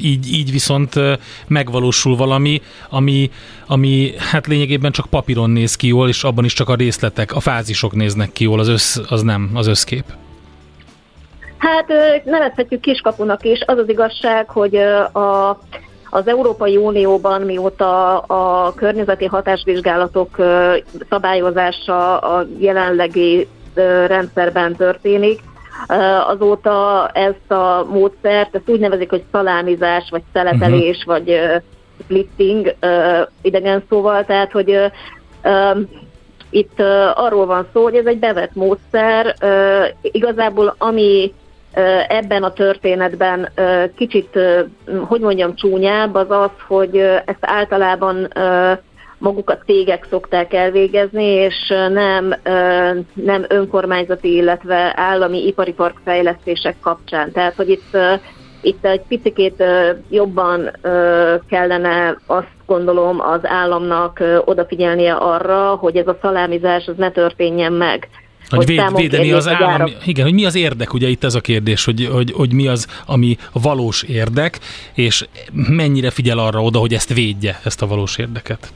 [0.00, 0.94] így, így viszont
[1.46, 3.30] megvalósul valami, ami,
[3.66, 7.40] ami hát lényegében csak papíron néz ki jól, és abban is csak a részletek, a
[7.40, 10.04] fázisok néznek ki jól, az, össz, az nem, az összkép.
[11.58, 11.86] Hát
[12.24, 13.60] nevezhetjük kiskapunak is.
[13.66, 14.76] Az az igazság, hogy
[15.12, 15.58] a
[16.14, 20.36] az Európai Unióban mióta a környezeti hatásvizsgálatok
[21.08, 23.48] szabályozása a jelenlegi
[24.06, 25.40] rendszerben történik,
[26.26, 31.14] azóta ezt a módszert, ezt úgy nevezik, hogy szalámizás, vagy szeletelés, uh-huh.
[31.14, 31.40] vagy
[32.02, 32.74] splitting
[33.42, 34.78] idegen szóval, tehát hogy
[36.50, 36.80] itt
[37.14, 39.34] arról van szó, hogy ez egy bevett módszer,
[40.00, 41.32] igazából ami
[42.08, 43.48] ebben a történetben
[43.96, 44.38] kicsit,
[45.00, 48.28] hogy mondjam, csúnyább az az, hogy ezt általában
[49.18, 52.34] maguk a cégek szokták elvégezni, és nem,
[53.14, 57.32] nem önkormányzati, illetve állami ipari parkfejlesztések kapcsán.
[57.32, 57.96] Tehát, hogy itt,
[58.62, 59.64] itt egy picit
[60.10, 60.70] jobban
[61.48, 68.08] kellene azt gondolom az államnak odafigyelnie arra, hogy ez a szalámizás az ne történjen meg
[68.48, 71.40] hogy, hogy véd, védeni az állam, igen, hogy mi az érdek, ugye itt ez a
[71.40, 74.58] kérdés, hogy, hogy, hogy mi az, ami valós érdek,
[74.94, 78.72] és mennyire figyel arra oda, hogy ezt védje, ezt a valós érdeket.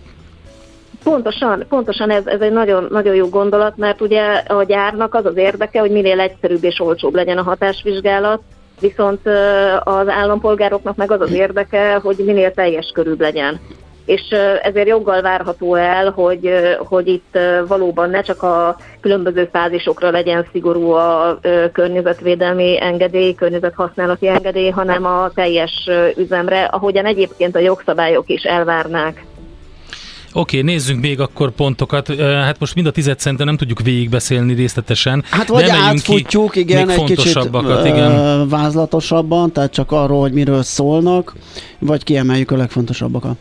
[1.03, 5.37] Pontosan, pontosan ez, ez egy nagyon, nagyon jó gondolat, mert ugye a gyárnak az az
[5.37, 8.43] érdeke, hogy minél egyszerűbb és olcsóbb legyen a hatásvizsgálat,
[8.81, 9.27] viszont
[9.85, 13.61] az állampolgároknak meg az az érdeke, hogy minél teljes körűbb legyen
[14.07, 14.23] és
[14.63, 20.91] ezért joggal várható el, hogy, hogy itt valóban ne csak a különböző fázisokra legyen szigorú
[20.91, 21.39] a
[21.73, 29.25] környezetvédelmi engedély, környezethasználati engedély, hanem a teljes üzemre, ahogyan egyébként a jogszabályok is elvárnák.
[30.33, 32.15] Oké, okay, nézzünk még akkor pontokat.
[32.21, 35.25] Hát most mind a tized szerintem nem tudjuk végigbeszélni részletesen.
[35.31, 37.39] Hát vagy átfutjuk, ki igen, egy kicsit
[37.85, 38.49] igen.
[38.49, 41.35] vázlatosabban, tehát csak arról, hogy miről szólnak,
[41.79, 43.37] vagy kiemeljük a legfontosabbakat.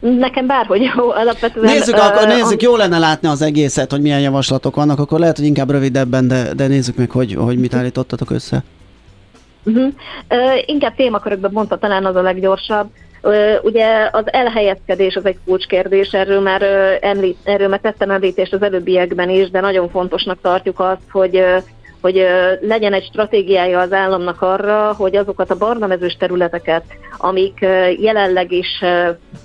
[0.00, 1.72] Nekem bárhogy jó, alapvetően...
[1.72, 5.36] Nézzük, uh, akkor nézzük, jó lenne látni az egészet, hogy milyen javaslatok vannak, akkor lehet,
[5.36, 8.64] hogy inkább rövidebben, de, de nézzük meg, hogy, hogy mit állítottatok össze.
[9.64, 9.92] Uh-huh.
[10.30, 12.88] Uh, inkább témakörökben mondta talán az a leggyorsabb.
[13.22, 18.52] Uh, ugye az elhelyezkedés az egy kulcskérdés, erről már, uh, említ, erről már tettem említést
[18.52, 21.62] az előbbiekben is, de nagyon fontosnak tartjuk azt, hogy uh,
[22.00, 22.26] hogy
[22.60, 26.84] legyen egy stratégiája az államnak arra, hogy azokat a barnamezős területeket,
[27.16, 27.58] amik
[28.00, 28.82] jelenleg is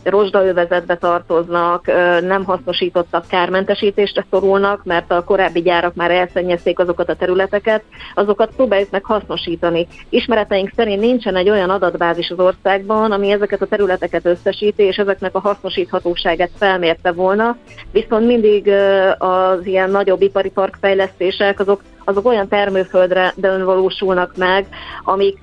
[0.04, 1.86] rozsdaövezetbe tartoznak,
[2.22, 7.84] nem hasznosítottak, kármentesítésre szorulnak, mert a korábbi gyárak már elszennyezték azokat a területeket,
[8.16, 9.88] azokat próbáljuk meg hasznosítani.
[10.10, 15.36] Ismereteink szerint nincsen egy olyan adatbázis az országban, ami ezeket a területeket összesíti, és ezeknek
[15.36, 17.58] a hasznosíthatóságát felmérte volna,
[17.92, 18.72] viszont mindig
[19.18, 24.68] az ilyen nagyobb ipari parkfejlesztések, azok azok olyan termőföldre valósulnak meg,
[25.04, 25.40] amik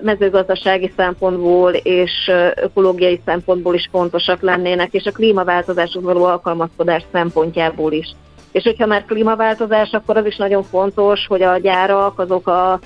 [0.00, 8.14] mezőgazdasági szempontból és ökológiai szempontból is fontosak lennének, és a klímaváltozáshoz való alkalmazkodás szempontjából is.
[8.52, 12.78] És hogyha már klímaváltozás, akkor az is nagyon fontos, hogy a gyárak azok a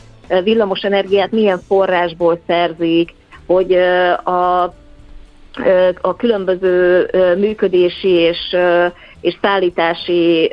[0.43, 3.15] villamos energiát milyen forrásból szerzik,
[3.47, 3.73] hogy
[4.25, 4.63] a,
[6.01, 7.09] a különböző
[7.39, 8.57] működési és,
[9.21, 10.53] és szállítási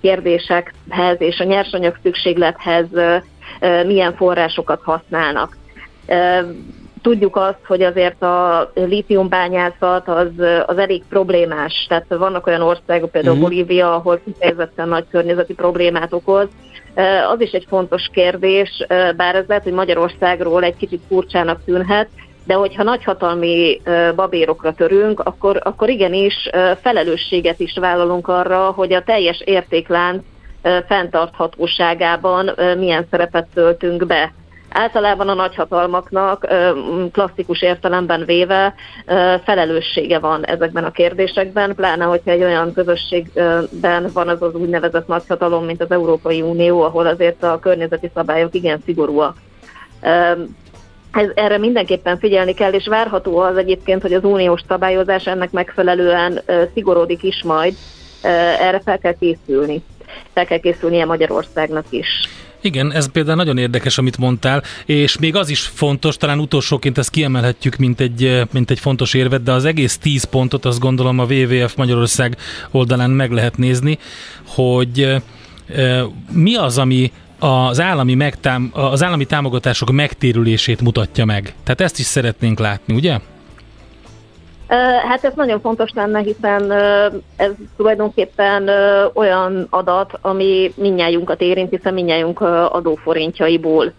[0.00, 2.86] kérdésekhez és a nyersanyag szükséglethez
[3.86, 5.56] milyen forrásokat használnak.
[7.02, 10.30] Tudjuk azt, hogy azért a lítiumbányászat az,
[10.66, 13.50] az elég problémás, tehát vannak olyan országok, például uh-huh.
[13.50, 16.48] Bolívia, ahol kifejezetten nagy környezeti problémát okoz.
[17.32, 22.08] Az is egy fontos kérdés, bár ez lehet, hogy Magyarországról egy kicsit furcsának tűnhet,
[22.46, 23.80] de hogyha nagyhatalmi
[24.14, 30.22] babérokra törünk, akkor, akkor igenis felelősséget is vállalunk arra, hogy a teljes értéklánc
[30.86, 34.32] fenntarthatóságában milyen szerepet töltünk be.
[34.68, 36.46] Általában a nagyhatalmaknak
[37.12, 38.74] klasszikus értelemben véve
[39.44, 45.64] felelőssége van ezekben a kérdésekben, pláne hogyha egy olyan közösségben van az az úgynevezett nagyhatalom,
[45.64, 49.36] mint az Európai Unió, ahol azért a környezeti szabályok igen szigorúak
[51.12, 56.42] ez, erre mindenképpen figyelni kell, és várható az egyébként, hogy az uniós szabályozás ennek megfelelően
[56.74, 57.74] szigorodik is majd,
[58.60, 59.82] erre fel kell készülni.
[60.32, 62.06] Fel kell készülnie Magyarországnak is.
[62.60, 67.10] Igen, ez például nagyon érdekes, amit mondtál, és még az is fontos, talán utolsóként ezt
[67.10, 71.24] kiemelhetjük, mint egy, mint egy fontos érvet, de az egész 10 pontot azt gondolom a
[71.24, 72.36] WWF Magyarország
[72.70, 73.98] oldalán meg lehet nézni,
[74.46, 75.16] hogy
[76.32, 81.54] mi az, ami az állami, megtám, az állami támogatások megtérülését mutatja meg.
[81.62, 83.18] Tehát ezt is szeretnénk látni, ugye?
[85.08, 86.72] Hát ez nagyon fontos lenne, hiszen
[87.36, 88.70] ez tulajdonképpen
[89.14, 93.92] olyan adat, ami minnyájunkat érint, hiszen minnyájunk adóforintjaiból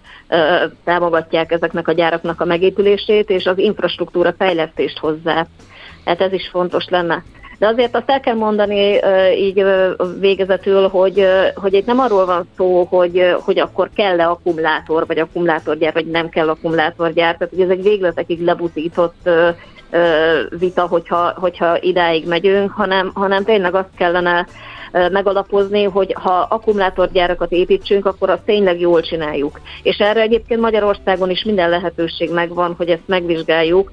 [0.83, 5.45] támogatják ezeknek a gyáraknak a megépülését, és az infrastruktúra fejlesztést hozzá.
[6.05, 7.23] Hát ez is fontos lenne.
[7.59, 8.99] De azért azt el kell mondani
[9.37, 9.65] így
[10.19, 15.93] végezetül, hogy, hogy itt nem arról van szó, hogy, hogy akkor kell-e akkumulátor, vagy akkumulátorgyár,
[15.93, 17.35] vagy nem kell akkumulátorgyár.
[17.37, 19.29] Tehát hogy ez egy végletekig lebutított
[20.59, 24.47] vita, hogyha, hogyha idáig megyünk, hanem, hanem tényleg azt kellene
[24.91, 29.59] megalapozni, hogy ha akkumulátorgyárakat építsünk, akkor azt tényleg jól csináljuk.
[29.83, 33.91] És erre egyébként Magyarországon is minden lehetőség megvan, hogy ezt megvizsgáljuk,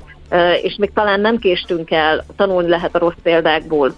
[0.62, 3.94] és még talán nem késtünk el, tanulni lehet a rossz példákból.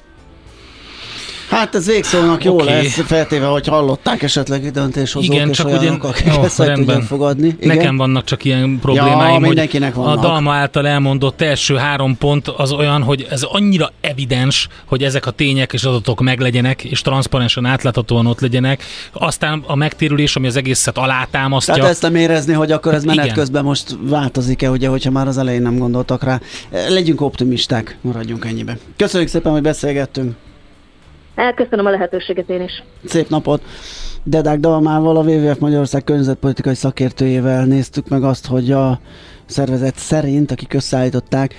[1.48, 2.66] Hát ez végszónak jó okay.
[2.66, 7.02] lesz, feltéve, hogy hallották esetleg döntéshozók Igen, és csak olyanok, ugye, ó, ezt rendben.
[7.02, 7.46] fogadni.
[7.60, 7.76] Igen?
[7.76, 10.18] Nekem vannak csak ilyen problémáim, ja, hogy vannak.
[10.18, 15.26] a Dalma által elmondott első három pont az olyan, hogy ez annyira evidens, hogy ezek
[15.26, 18.82] a tények és adatok meglegyenek, és transzparensen átláthatóan ott legyenek.
[19.12, 21.74] Aztán a megtérülés, ami az egészet alátámasztja.
[21.74, 23.36] Tehát ezt nem érezni, hogy akkor ez menet Igen.
[23.36, 26.40] közben most változik-e, ugye, hogyha már az elején nem gondoltak rá.
[26.88, 28.78] Legyünk optimisták, maradjunk ennyibe.
[28.96, 30.34] Köszönjük szépen, hogy beszélgettünk.
[31.36, 32.82] Elköszönöm a lehetőséget én is.
[33.04, 33.62] Szép napot!
[34.22, 39.00] Dedák Dalmával, a WWF Magyarország környezetpolitikai szakértőjével néztük meg azt, hogy a
[39.46, 41.54] szervezet szerint, akik összeállították,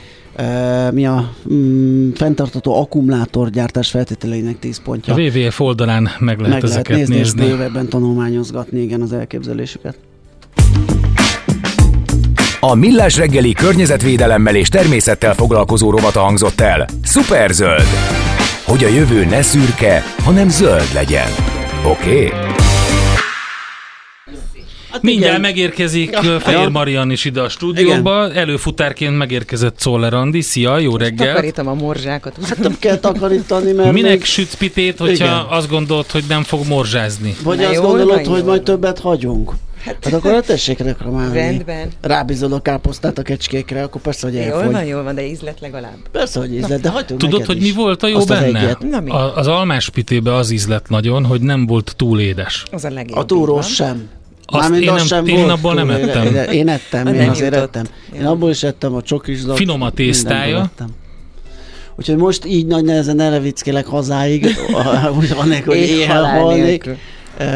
[0.92, 5.14] mi a mm, fenntartató akkumulátorgyártás feltételeinek 10 pontja.
[5.14, 7.16] A WWF oldalán meg lehet meg ezeket lehet nézni.
[7.16, 7.42] nézni.
[7.42, 9.98] bővebben tanulmányozgatni, igen, az elképzelésüket.
[12.60, 16.86] A Millás reggeli környezetvédelemmel és természettel foglalkozó rovata hangzott el.
[17.04, 17.86] Superzöld!
[18.68, 21.28] Hogy a jövő ne szürke, hanem zöld legyen.
[21.86, 22.26] Oké?
[22.26, 22.32] Okay?
[24.92, 25.42] Hát Mindjárt igen.
[25.42, 26.40] megérkezik ja.
[26.40, 28.26] Fehér Marian is ide a stúdióba.
[28.26, 28.38] Igen.
[28.38, 30.42] Előfutárként megérkezett Szoller Andi.
[30.42, 31.28] Szia, jó reggel.
[31.28, 32.38] Takarítom a morzsákat.
[32.48, 33.92] Hát nem kell takarítani, mert...
[33.92, 34.24] Minek még...
[34.24, 35.46] sütsz pitét, hogyha igen.
[35.50, 37.36] azt gondolod, hogy nem fog morzsázni?
[37.44, 39.52] Vagy Na azt jól, gondolod, hogy majd többet hagyunk?
[39.88, 41.34] Hát, hát akkor a tessék reklamálni.
[41.34, 41.90] Rendben.
[42.02, 44.64] Rábízol a káposztát a kecskékre, akkor persze, hogy elfogy.
[44.64, 45.98] Jól van, jól van, de ízlet legalább.
[46.12, 48.68] Persze, hogy ízlet, de hagyd Tudod, hogy mi volt a jó Azt benne?
[48.68, 52.64] Az, Na, a, az almás pitébe az ízlet nagyon, hogy nem volt túl édes.
[52.72, 53.18] Az a legjobb.
[53.18, 54.10] A túrós sem.
[54.46, 56.36] Azt én, nem, sem én abból nem ettem.
[56.36, 57.76] Én, én ettem, én azért jutott.
[57.76, 57.86] ettem.
[58.16, 59.58] Én abból is ettem, a csokizslat.
[59.58, 60.72] Finom a tésztája.
[61.96, 64.46] Úgyhogy most így nagy nehezen elevickelek hazáig,
[65.20, 66.90] úgy van hogy éhen halnék.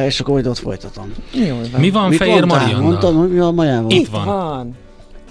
[0.06, 1.13] És akkor majd ott folytatom.
[1.32, 1.82] Jól van.
[1.82, 2.82] Mi van Mit Fehér Mariannal?
[2.82, 3.91] Mondtam, hogy mi van Majával?
[3.91, 4.26] Itt van.
[4.26, 4.78] van.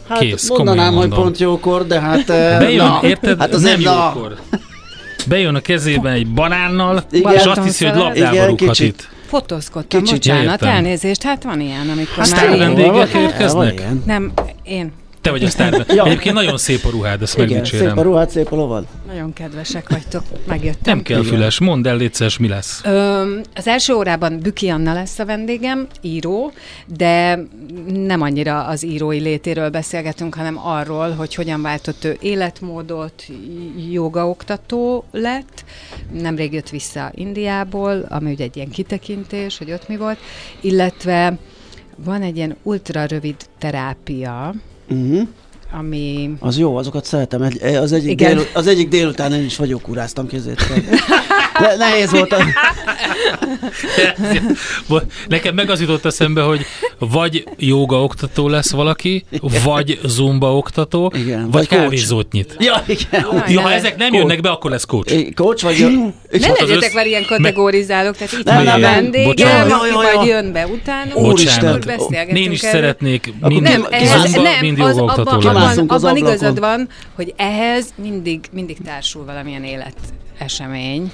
[0.09, 2.27] Hát Kész, mondanám, hogy pont jókor, de hát...
[2.27, 3.41] Bejön, na, érted?
[3.41, 4.39] Hát az nem jókor.
[5.29, 9.09] Bejön a kezében egy banánnal, igen, és azt hiszi, hogy labdába rúghat itt.
[9.27, 12.59] Fotózkodtam, Kicsit bocsánat, elnézést, hát van ilyen, amikor hát már...
[12.59, 13.83] vendégek érkeznek?
[14.07, 14.33] Nem,
[14.63, 15.85] én te vagy a sztár.
[15.89, 16.05] ja.
[16.05, 17.89] Egyébként nagyon szép a ruhád, ezt Igen, megdicsérem.
[17.89, 18.87] szép a ruhád, szép a lovad.
[19.07, 20.95] Nagyon kedvesek vagytok, megjöttem.
[20.95, 22.81] Nem kell füles, mondd el, létszes, mi lesz.
[22.85, 26.53] Ö, az első órában Büki Anna lesz a vendégem, író,
[26.97, 27.43] de
[27.87, 33.25] nem annyira az írói létéről beszélgetünk, hanem arról, hogy hogyan váltott ő életmódot,
[33.91, 35.65] jogaoktató lett.
[36.13, 40.19] Nemrég jött vissza Indiából, ami ugye egy ilyen kitekintés, hogy ott mi volt,
[40.61, 41.39] illetve
[42.05, 44.55] van egy ilyen ultra rövid terápia,
[44.91, 45.29] Uh-huh.
[45.73, 46.31] Ami...
[46.39, 47.43] Az jó, azokat szeretem.
[47.43, 50.63] Egy, az, egyik dél, az egyik délután én is vagyok kuráztam kézét.
[51.59, 52.33] Ne, nehéz volt.
[52.33, 52.45] A...
[55.29, 56.67] Nekem meg az jutott eszembe, hogy
[56.99, 59.25] vagy joga oktató lesz valaki,
[59.65, 62.57] vagy zumba oktató, igen, vagy, vagy kávézót nyit.
[62.59, 63.27] Ja, igen.
[63.49, 64.23] Ja, ha ezek nem coach.
[64.23, 65.35] jönnek be, akkor lesz coach.
[65.35, 65.89] Coach vagy...
[66.31, 71.15] Ne legyetek már ilyen kategorizálok, tehát itt van a vendégem, aki majd jön be utána,
[71.15, 71.83] Úristen,
[72.35, 73.89] Én is szeretnék mind zumba,
[74.61, 75.83] mind joga oktató lenni.
[75.87, 79.95] Abban igazad van, hogy ehhez mindig, mindig társul valamilyen élet
[80.39, 81.13] esemény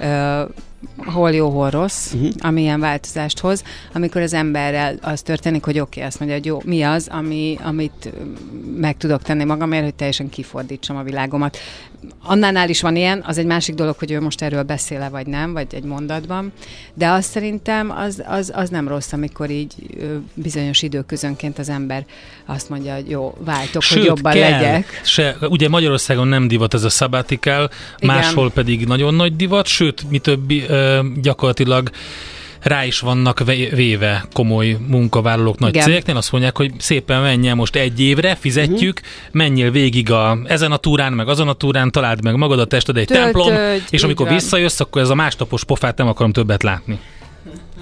[0.00, 0.48] Uh,
[0.96, 2.30] hol jó, hol rossz, uh-huh.
[2.38, 3.62] amilyen változást hoz,
[3.92, 7.58] amikor az emberrel az történik, hogy oké, okay, azt mondja, hogy jó, mi az, ami,
[7.62, 8.12] amit
[8.76, 11.58] meg tudok tenni magamért, hogy teljesen kifordítsam a világomat.
[12.22, 15.52] Annánál is van ilyen, az egy másik dolog, hogy ő most erről beszéle, vagy nem,
[15.52, 16.52] vagy egy mondatban,
[16.94, 19.74] de azt szerintem az, az, az nem rossz, amikor így
[20.34, 22.04] bizonyos időközönként az ember
[22.46, 24.50] azt mondja, hogy jó, váltok, Sőt, hogy jobban kell.
[24.50, 25.00] legyek.
[25.04, 27.70] Se, ugye Magyarországon nem divat ez a sabbatical,
[28.02, 30.66] máshol pedig nagyon nagy divat, sőt, mi többi
[31.20, 31.90] gyakorlatilag
[32.62, 35.84] rá is vannak véve komoly munkavállalók nagy Igen.
[35.84, 39.32] cégeknél, azt mondják, hogy szépen menjen most egy évre, fizetjük, uh-huh.
[39.32, 42.96] menjél végig a, ezen a túrán, meg azon a túrán, találd meg magad a tested
[42.96, 43.54] egy Töltöd, templom,
[43.90, 44.34] és amikor van.
[44.34, 46.98] visszajössz, akkor ez a másnapos pofát nem akarom többet látni.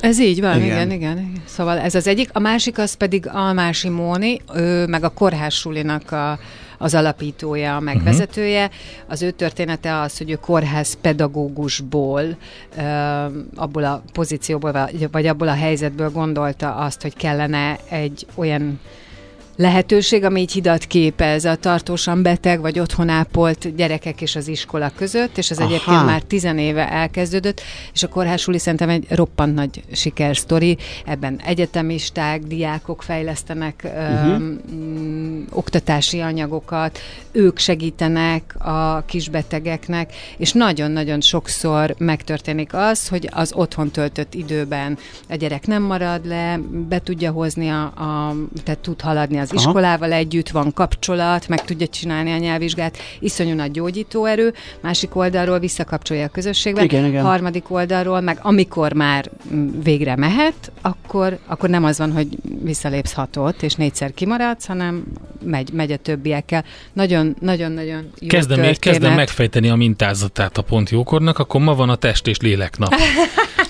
[0.00, 0.66] Ez így van, igen.
[0.66, 1.32] igen, igen.
[1.44, 2.28] Szóval ez az egyik.
[2.32, 6.38] A másik az pedig Almási Móni, ő meg a Kórházsulinak a
[6.78, 8.64] az alapítója, a megvezetője.
[8.64, 8.76] Uh-huh.
[9.06, 12.36] Az ő története az, hogy ő kórház pedagógusból,
[13.54, 18.80] abból a pozícióból, vagy abból a helyzetből gondolta azt, hogy kellene egy olyan
[19.56, 24.92] lehetőség, ami így hidat képez a tartósan beteg vagy otthon ápolt gyerekek és az iskola
[24.96, 25.68] között, és ez Aha.
[25.68, 27.60] egyébként már tizenéve elkezdődött,
[27.92, 30.76] és a kórhásuli szerintem egy roppant nagy sikersztori.
[31.06, 34.30] Ebben egyetemisták, diákok fejlesztenek uh-huh.
[34.30, 34.46] ö,
[35.50, 36.98] oktatási anyagokat,
[37.32, 45.34] ők segítenek a kisbetegeknek, és nagyon-nagyon sokszor megtörténik az, hogy az otthon töltött időben a
[45.34, 50.18] gyerek nem marad le, be tudja hozni, a, a tehát tud haladni az iskolával Aha.
[50.18, 56.28] együtt, van kapcsolat, meg tudja csinálni a nyelvvizsgát, iszonyú nagy gyógyítóerő, másik oldalról visszakapcsolja a
[56.28, 57.24] közösségbe, igen, igen.
[57.24, 59.30] harmadik oldalról, meg amikor már
[59.82, 61.05] végre mehet, akkor,
[61.46, 62.28] akkor nem az van, hogy
[62.62, 65.04] visszalépsz hatot, és négyszer kimaradsz, hanem
[65.44, 66.64] megy, megy a többiekkel.
[66.92, 68.78] Nagyon, nagyon, nagyon jó kezdem, történet.
[68.78, 72.94] kezdem megfejteni a mintázatát a pont jókornak, akkor ma van a test és léleknap.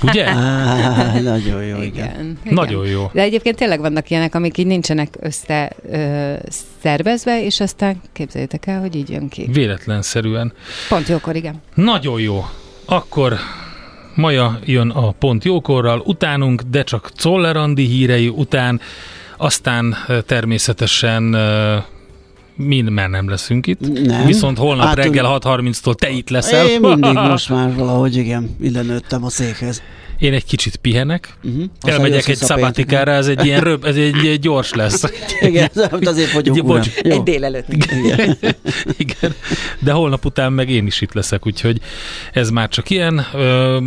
[0.03, 0.27] Ugye?
[0.27, 1.83] Á, nagyon jó, igen.
[1.83, 2.39] igen.
[2.45, 2.55] igen.
[2.55, 3.11] Nagyon jó.
[3.13, 6.35] De egyébként tényleg vannak ilyenek, amik így nincsenek össze ö,
[6.83, 9.49] szervezve, és aztán képzeljétek el, hogy így jön ki.
[9.53, 10.53] Véletlenszerűen.
[10.89, 11.63] Pont jókor, igen.
[11.75, 12.45] Nagyon jó.
[12.85, 13.37] Akkor
[14.17, 18.81] Maja jön a pont jókorral, utánunk, de csak Czoller Andi hírei után,
[19.37, 19.97] aztán
[20.27, 21.37] természetesen
[22.55, 24.05] mi már nem leszünk itt.
[24.07, 24.27] Nem.
[24.27, 26.67] Viszont holnap hát, reggel 6.30-tól te itt leszel.
[26.67, 29.83] Én mindig most már valahogy igen, ide nőttem a székhez.
[30.19, 31.65] Én egy kicsit pihenek, uh-huh.
[31.81, 35.05] elmegyek egy szabatikára, ez egy ilyen röbb, ez egy, egy gyors lesz.
[35.41, 37.73] Igen, azért vagyok, egy, bocs, Egy délelőtt.
[37.73, 38.37] Igen.
[39.05, 39.35] Igen.
[39.79, 41.81] De holnap után meg én is itt leszek, úgyhogy
[42.33, 43.27] ez már csak ilyen,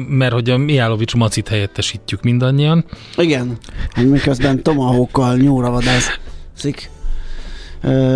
[0.09, 2.85] mert hogy a Miálovics Macit helyettesítjük mindannyian.
[3.17, 3.57] Igen,
[3.95, 6.89] miközben Tomahawkkal nyúra vadászik.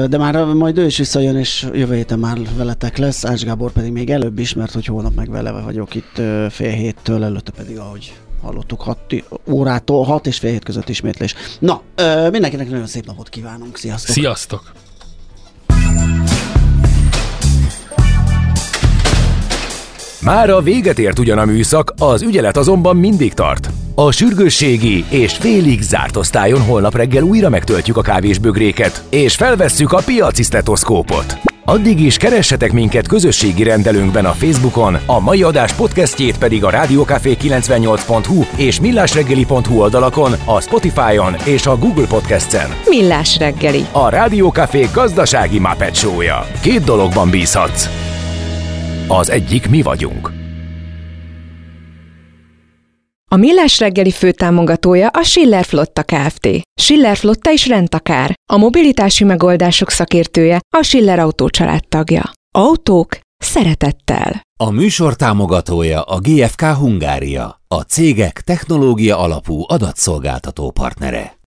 [0.07, 3.91] De már majd ő is visszajön, és jövő héten már veletek lesz, Ács Gábor pedig
[3.91, 8.13] még előbb is, mert hogy holnap meg vele vagyok itt fél héttől, előtte pedig ahogy
[8.41, 8.99] hallottuk, hat
[9.49, 11.35] órától, hat és fél hét között ismétlés.
[11.59, 11.81] Na,
[12.31, 14.15] mindenkinek nagyon szép napot kívánunk, sziasztok!
[14.15, 14.71] Sziasztok!
[20.23, 23.69] Már a véget ért ugyan a műszak, az ügyelet azonban mindig tart.
[23.95, 30.01] A sürgősségi és félig zárt osztályon holnap reggel újra megtöltjük a kávésbögréket, és felvesszük a
[30.05, 31.37] piaci stetoszkópot.
[31.65, 37.37] Addig is keressetek minket közösségi rendelőnkben a Facebookon, a mai adás podcastjét pedig a rádiókafé
[37.41, 42.69] 98hu és millásreggeli.hu oldalakon, a Spotify-on és a Google Podcast-en.
[42.85, 43.85] Millás reggeli.
[43.91, 45.99] A Rádiókafé gazdasági Muppet
[46.61, 48.12] Két dologban bízhatsz.
[49.07, 50.31] Az egyik mi vagyunk.
[53.31, 56.47] A Millás reggeli főtámogatója a Schiller Flotta Kft.
[56.81, 58.33] Schiller Flotta is rendtakár.
[58.53, 61.49] A mobilitási megoldások szakértője a Schiller Autó
[61.89, 62.31] tagja.
[62.55, 64.41] Autók szeretettel.
[64.59, 71.37] A műsor támogatója a GFK Hungária, a cégek technológia alapú adatszolgáltató partnere.